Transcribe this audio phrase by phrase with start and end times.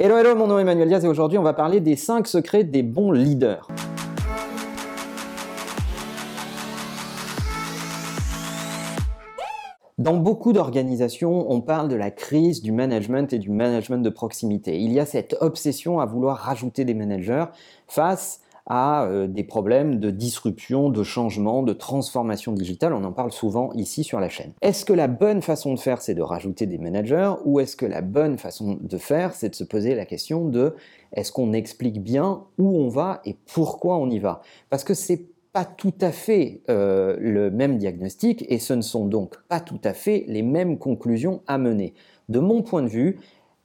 [0.00, 2.62] Hello, hello, mon nom est Emmanuel Diaz et aujourd'hui on va parler des 5 secrets
[2.62, 3.66] des bons leaders.
[9.98, 14.78] Dans beaucoup d'organisations, on parle de la crise du management et du management de proximité.
[14.78, 17.46] Il y a cette obsession à vouloir rajouter des managers
[17.88, 22.92] face à euh, des problèmes de disruption, de changement, de transformation digitale.
[22.92, 24.52] On en parle souvent ici sur la chaîne.
[24.62, 27.86] Est-ce que la bonne façon de faire, c'est de rajouter des managers ou est-ce que
[27.86, 30.74] la bonne façon de faire, c'est de se poser la question de
[31.12, 34.42] est-ce qu'on explique bien où on va et pourquoi on y va?
[34.70, 39.06] Parce que c'est pas tout à fait euh, le même diagnostic et ce ne sont
[39.06, 41.94] donc pas tout à fait les mêmes conclusions à mener.
[42.28, 43.18] De mon point de vue,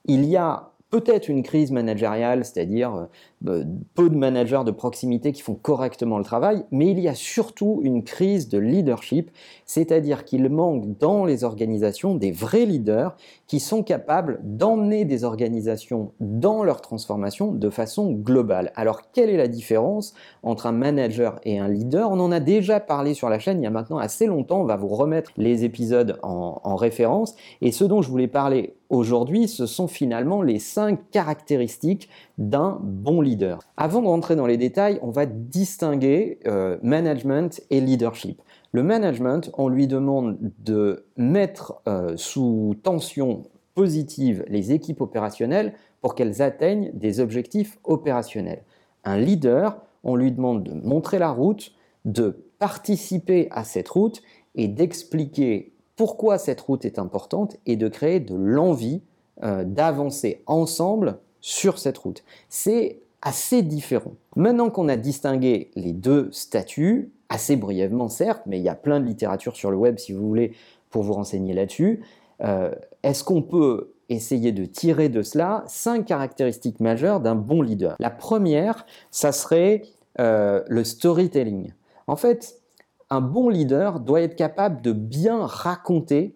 [0.05, 3.05] il y a peut-être une crise managériale, c'est-à-dire euh,
[3.47, 3.63] euh,
[3.95, 7.81] peu de managers de proximité qui font correctement le travail, mais il y a surtout
[7.83, 9.31] une crise de leadership,
[9.65, 16.11] c'est-à-dire qu'il manque dans les organisations des vrais leaders qui sont capables d'emmener des organisations
[16.19, 18.71] dans leur transformation de façon globale.
[18.75, 20.13] Alors quelle est la différence
[20.43, 22.11] entre un manager et un leader?
[22.11, 24.65] On en a déjà parlé sur la chaîne il y a maintenant assez longtemps, on
[24.65, 29.65] va vous remettre les épisodes en référence, et ce dont je voulais parler aujourd'hui, ce
[29.65, 33.59] sont finalement les cinq caractéristiques d'un bon leader.
[33.77, 38.41] Avant de rentrer dans les détails, on va distinguer euh, management et leadership.
[38.71, 43.43] Le management, on lui demande de mettre euh, sous tension
[43.75, 48.63] positive les équipes opérationnelles pour qu'elles atteignent des objectifs opérationnels.
[49.03, 51.73] Un leader, on lui demande de montrer la route,
[52.05, 54.21] de participer à cette route
[54.55, 59.01] et d'expliquer pourquoi cette route est importante et de créer de l'envie
[59.43, 62.23] euh, d'avancer ensemble sur cette route.
[62.49, 64.13] C'est assez différent.
[64.35, 68.99] Maintenant qu'on a distingué les deux statuts, assez brièvement certes, mais il y a plein
[68.99, 70.53] de littérature sur le web si vous voulez
[70.89, 72.01] pour vous renseigner là-dessus,
[72.41, 77.95] euh, est-ce qu'on peut essayer de tirer de cela cinq caractéristiques majeures d'un bon leader?
[77.99, 79.83] La première, ça serait
[80.19, 81.71] euh, le storytelling.
[82.07, 82.61] En fait,
[83.09, 86.35] un bon leader doit être capable de bien raconter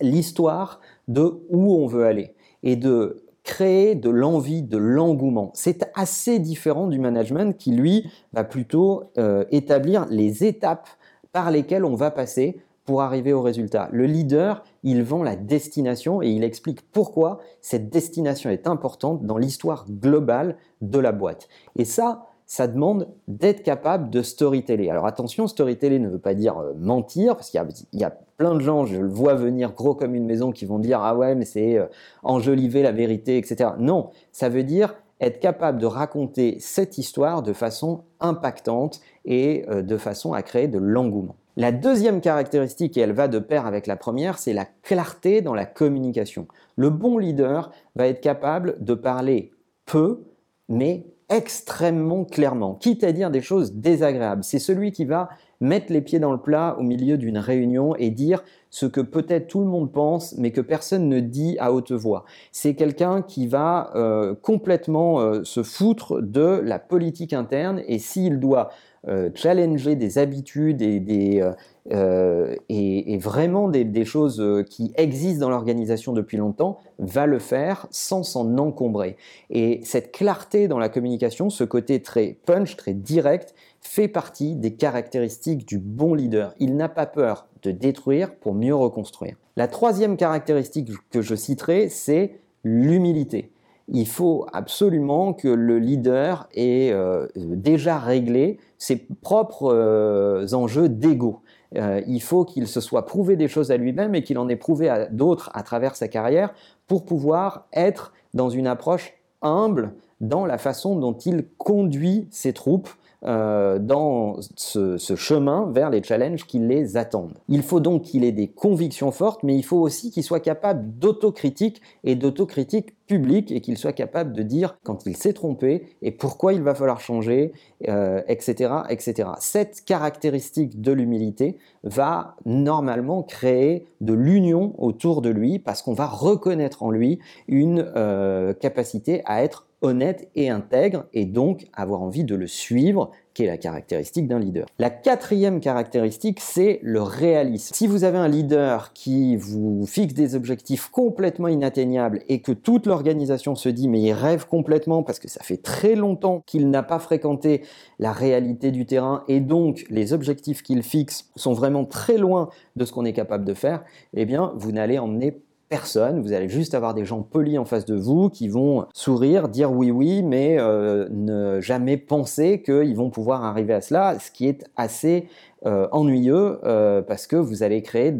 [0.00, 5.50] l'histoire de où on veut aller et de créer de l'envie, de l'engouement.
[5.54, 10.88] C'est assez différent du management qui, lui, va plutôt euh, établir les étapes
[11.32, 13.88] par lesquelles on va passer pour arriver au résultat.
[13.92, 19.38] Le leader, il vend la destination et il explique pourquoi cette destination est importante dans
[19.38, 21.48] l'histoire globale de la boîte.
[21.76, 24.90] Et ça, ça demande d'être capable de storyteller.
[24.90, 27.58] Alors attention, storyteller ne veut pas dire euh, mentir, parce qu'il
[27.94, 30.78] y, a plein de gens, je le vois venir gros comme une maison, qui vont
[30.78, 31.86] dire ah ouais, mais c'est euh,
[32.22, 33.70] enjoliver la vérité, etc.
[33.78, 39.80] Non, ça veut dire être capable de raconter cette histoire de façon impactante et euh,
[39.80, 41.36] de façon à créer de l'engouement.
[41.56, 45.54] La deuxième caractéristique, et elle va de pair avec la première, c'est la clarté dans
[45.54, 46.46] la communication.
[46.76, 49.52] Le bon leader va être capable de parler
[49.86, 50.24] peu,
[50.68, 51.06] mais
[51.36, 54.44] extrêmement clairement, quitte à dire des choses désagréables.
[54.44, 58.10] C'est celui qui va mettre les pieds dans le plat au milieu d'une réunion et
[58.10, 61.92] dire ce que peut-être tout le monde pense, mais que personne ne dit à haute
[61.92, 62.24] voix.
[62.50, 68.40] C'est quelqu'un qui va euh, complètement euh, se foutre de la politique interne et s'il
[68.40, 68.70] doit
[69.08, 71.42] euh, challenger des habitudes et,
[71.90, 78.22] euh, et, vraiment des, choses qui existent dans l'organisation depuis longtemps, va le faire sans
[78.22, 79.16] s'en encombrer.
[79.50, 84.74] Et cette clarté dans la communication, ce côté très punch, très direct, fait partie des
[84.74, 86.54] caractéristiques du bon leader.
[86.58, 89.36] Il n'a pas peur de détruire pour mieux reconstruire.
[89.56, 93.51] La troisième caractéristique que je citerai, c'est l'humilité
[93.88, 101.40] il faut absolument que le leader ait euh, déjà réglé ses propres euh, enjeux d'ego.
[101.76, 104.56] Euh, il faut qu'il se soit prouvé des choses à lui-même et qu'il en ait
[104.56, 106.52] prouvé à d'autres à travers sa carrière
[106.86, 112.90] pour pouvoir être dans une approche humble dans la façon dont il conduit ses troupes
[113.24, 117.34] euh, dans ce, chemin vers les challenges qui les attendent.
[117.48, 120.98] Il faut donc qu'il ait des convictions fortes, mais il faut aussi qu'il soit capable
[120.98, 126.10] d'autocritique et d'autocritique publique et qu'il soit capable de dire quand il s'est trompé et
[126.10, 129.28] pourquoi il va falloir changer, etc., euh, etc.
[129.38, 136.06] Cette caractéristique de l'humilité va normalement créer de l'union autour de lui parce qu'on va
[136.06, 137.18] reconnaître en lui
[137.48, 143.10] une euh, capacité à être honnête et intègre, et donc avoir envie de le suivre,
[143.34, 144.66] qui est la caractéristique d'un leader.
[144.78, 147.74] La quatrième caractéristique, c'est le réalisme.
[147.74, 152.86] Si vous avez un leader qui vous fixe des objectifs complètement inatteignables et que toute
[152.86, 156.82] l'organisation se dit mais il rêve complètement parce que ça fait très longtemps qu'il n'a
[156.82, 157.62] pas fréquenté
[157.98, 162.84] la réalité du terrain et donc les objectifs qu'il fixe sont vraiment très loin de
[162.84, 163.82] ce qu'on est capable de faire,
[164.14, 167.86] eh bien vous n'allez emmener personne, vous allez juste avoir des gens polis en face
[167.86, 173.08] de vous qui vont sourire, dire oui oui, mais euh, ne jamais penser qu'ils vont
[173.08, 175.28] pouvoir arriver à cela, ce qui est assez
[175.64, 178.12] euh, ennuyeux euh, parce que vous allez créer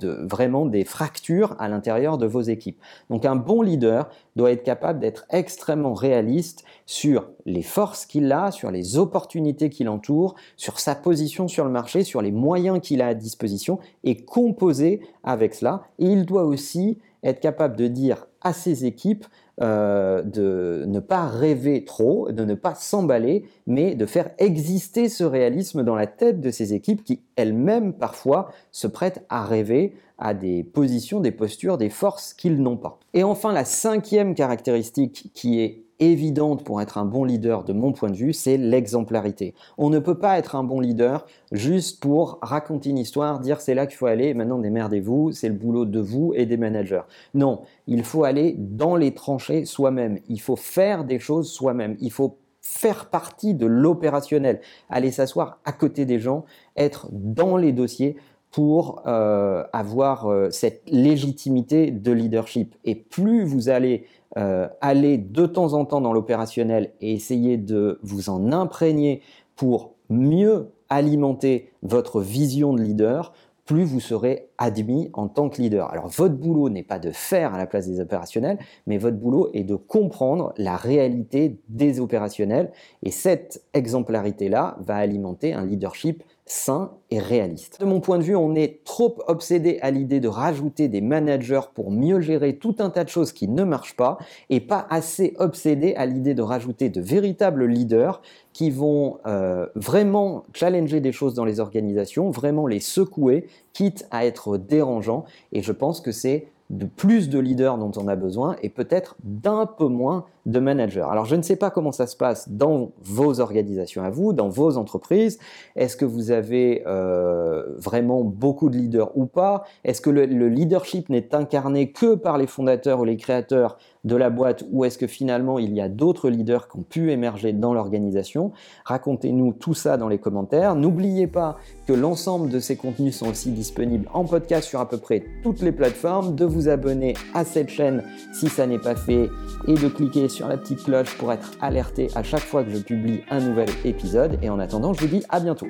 [0.00, 2.78] vraiment des fractures à l'intérieur de vos équipes.
[3.08, 8.50] Donc un bon leader doit être capable d'être extrêmement réaliste sur les forces qu'il a,
[8.50, 13.00] sur les opportunités qui l'entourent, sur sa position sur le marché, sur les moyens qu'il
[13.00, 15.84] a à disposition et composer avec cela.
[15.98, 19.24] Et il doit aussi être capable de dire à ses équipes
[19.60, 25.24] euh, de ne pas rêver trop, de ne pas s'emballer, mais de faire exister ce
[25.24, 30.32] réalisme dans la tête de ses équipes qui elles-mêmes parfois se prêtent à rêver à
[30.32, 32.98] des positions, des postures, des forces qu'ils n'ont pas.
[33.12, 37.92] Et enfin, la cinquième caractéristique qui est évidente pour être un bon leader de mon
[37.92, 39.54] point de vue, c'est l'exemplarité.
[39.78, 43.74] On ne peut pas être un bon leader juste pour raconter une histoire, dire c'est
[43.74, 47.02] là qu'il faut aller, maintenant démerdez-vous, c'est le boulot de vous et des managers.
[47.34, 52.10] Non, il faut aller dans les tranchées soi-même, il faut faire des choses soi-même, il
[52.10, 56.44] faut faire partie de l'opérationnel, aller s'asseoir à côté des gens,
[56.76, 58.16] être dans les dossiers
[58.52, 62.76] pour euh, avoir euh, cette légitimité de leadership.
[62.84, 64.06] Et plus vous allez
[64.38, 69.22] euh, aller de temps en temps dans l'opérationnel et essayer de vous en imprégner
[69.56, 73.32] pour mieux alimenter votre vision de leader,
[73.64, 75.90] plus vous serez admis en tant que leader.
[75.90, 79.50] Alors votre boulot n'est pas de faire à la place des opérationnels, mais votre boulot
[79.54, 86.92] est de comprendre la réalité des opérationnels et cette exemplarité-là va alimenter un leadership sain
[87.10, 87.80] et réaliste.
[87.80, 91.62] De mon point de vue, on est trop obsédé à l'idée de rajouter des managers
[91.74, 94.18] pour mieux gérer tout un tas de choses qui ne marchent pas
[94.50, 98.20] et pas assez obsédé à l'idée de rajouter de véritables leaders
[98.52, 104.26] qui vont euh, vraiment challenger des choses dans les organisations, vraiment les secouer, quitte à
[104.26, 105.24] être dérangeants.
[105.52, 109.16] Et je pense que c'est de plus de leaders dont on a besoin et peut-être
[109.24, 111.06] d'un peu moins de managers.
[111.08, 114.48] Alors je ne sais pas comment ça se passe dans vos organisations à vous, dans
[114.48, 115.38] vos entreprises.
[115.76, 119.64] Est-ce que vous avez euh, vraiment beaucoup de leaders ou pas?
[119.84, 124.30] Est-ce que le, leadership n'est incarné que par les fondateurs ou les créateurs de la
[124.30, 127.72] boîte ou est-ce que finalement il y a d'autres leaders qui ont pu émerger dans
[127.72, 128.50] l'organisation?
[128.84, 130.74] Racontez-nous tout ça dans les commentaires.
[130.74, 134.98] N'oubliez pas que l'ensemble de ces contenus sont aussi disponibles en podcast sur à peu
[134.98, 138.02] près toutes les plateformes, de vous abonner à cette chaîne
[138.32, 139.30] si ça n'est pas fait
[139.68, 142.78] et de cliquer sur la petite cloche pour être alerté à chaque fois que je
[142.78, 144.38] publie un nouvel épisode.
[144.42, 145.68] Et en attendant, je vous dis à bientôt.